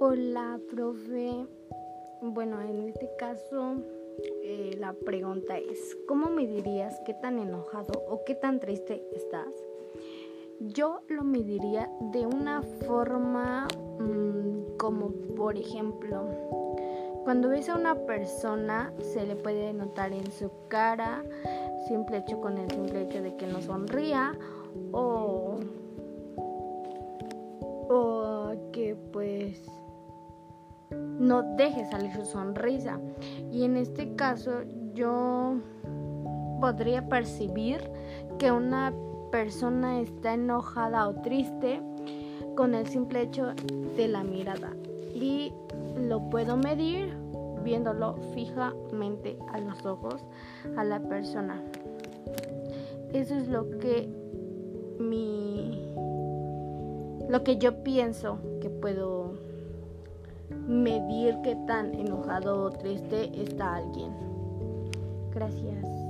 Hola, 0.00 0.60
profe. 0.70 1.46
Bueno, 2.20 2.60
en 2.60 2.88
este 2.88 3.10
caso 3.18 3.76
eh, 4.42 4.76
la 4.78 4.92
pregunta 4.92 5.58
es, 5.58 5.96
¿cómo 6.06 6.30
me 6.30 6.46
dirías 6.46 7.00
qué 7.06 7.14
tan 7.14 7.38
enojado 7.38 7.92
o 8.08 8.24
qué 8.24 8.34
tan 8.34 8.60
triste 8.60 9.02
estás? 9.14 9.48
Yo 10.60 11.00
lo 11.08 11.24
mediría 11.24 11.90
de 12.12 12.26
una 12.26 12.62
forma 12.62 13.66
mmm, 13.98 14.76
como, 14.78 15.10
por 15.36 15.56
ejemplo, 15.56 16.28
cuando 17.24 17.48
ves 17.48 17.68
a 17.68 17.76
una 17.76 17.94
persona 18.06 18.92
se 19.00 19.26
le 19.26 19.34
puede 19.36 19.72
notar 19.72 20.12
en 20.12 20.30
su 20.30 20.50
cara, 20.68 21.24
simple 21.88 22.18
hecho 22.18 22.40
con 22.40 22.58
el 22.58 22.70
simple 22.70 23.02
hecho 23.02 23.22
de 23.22 23.34
que 23.36 23.46
no 23.46 23.62
sonría 23.62 24.38
o, 24.92 25.53
que 28.74 28.96
pues 29.12 29.62
no 30.90 31.42
deje 31.56 31.84
salir 31.86 32.12
su 32.12 32.24
sonrisa. 32.24 32.98
Y 33.52 33.62
en 33.64 33.76
este 33.76 34.14
caso 34.16 34.62
yo 34.94 35.54
podría 36.60 37.08
percibir 37.08 37.88
que 38.38 38.50
una 38.50 38.92
persona 39.30 40.00
está 40.00 40.34
enojada 40.34 41.08
o 41.08 41.14
triste 41.22 41.80
con 42.56 42.74
el 42.74 42.86
simple 42.88 43.22
hecho 43.22 43.52
de 43.96 44.08
la 44.08 44.24
mirada. 44.24 44.74
Y 45.14 45.52
lo 45.96 46.28
puedo 46.28 46.56
medir 46.56 47.16
viéndolo 47.62 48.16
fijamente 48.34 49.38
a 49.52 49.60
los 49.60 49.86
ojos 49.86 50.26
a 50.76 50.82
la 50.82 51.00
persona. 51.00 51.62
Eso 53.12 53.36
es 53.36 53.46
lo 53.46 53.70
que 53.78 54.08
mi 54.98 55.43
lo 57.34 57.42
que 57.42 57.56
yo 57.56 57.82
pienso 57.82 58.38
que 58.60 58.70
puedo 58.70 59.32
medir 60.68 61.36
qué 61.42 61.56
tan 61.66 61.92
enojado 61.92 62.62
o 62.62 62.70
triste 62.70 63.28
está 63.34 63.74
alguien. 63.74 64.12
Gracias. 65.32 66.03